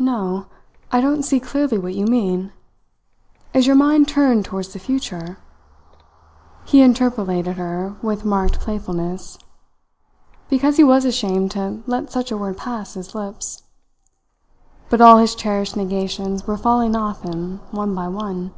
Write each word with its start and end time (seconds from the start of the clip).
"No! 0.00 0.46
I 0.90 1.00
don't 1.00 1.22
see 1.22 1.38
clearly 1.38 1.78
what 1.78 1.94
you 1.94 2.06
mean. 2.06 2.50
Is 3.52 3.68
your 3.68 3.76
mind 3.76 4.08
turned 4.08 4.44
towards 4.44 4.72
the 4.72 4.80
future?" 4.80 5.38
he 6.64 6.82
interpellated 6.82 7.56
her 7.56 7.94
with 8.02 8.24
marked 8.24 8.58
playfulness, 8.58 9.38
because 10.48 10.76
he 10.76 10.82
was 10.82 11.04
ashamed 11.04 11.52
to 11.52 11.84
let 11.86 12.10
such 12.10 12.32
a 12.32 12.36
word 12.36 12.56
pass 12.56 12.94
his 12.94 13.14
lips. 13.14 13.62
But 14.90 15.00
all 15.00 15.18
his 15.18 15.36
cherished 15.36 15.76
negations 15.76 16.48
were 16.48 16.58
falling 16.58 16.96
off 16.96 17.22
him 17.22 17.58
one 17.70 17.94
by 17.94 18.08
one. 18.08 18.52